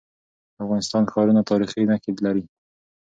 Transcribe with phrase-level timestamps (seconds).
[0.55, 2.43] د افغانستان ښارونه تاریخي نښي لري.